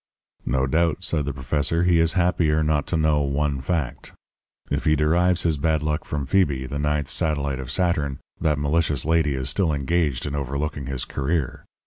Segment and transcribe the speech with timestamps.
[0.47, 4.13] "'No doubt,' said the professor, 'he is happier not to know one fact.
[4.71, 9.05] If he derives his bad luck from Phoebe, the ninth satellite of Saturn, that malicious
[9.05, 11.65] lady is still engaged in overlooking his career.